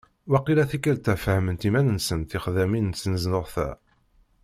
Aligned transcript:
Waqila 0.31 0.63
tikelt-a 0.71 1.13
fahment 1.23 1.67
iman-nsent 1.67 2.27
txeddamin 2.31 2.85
n 2.91 2.91
tnezduɣt-a. 2.99 3.69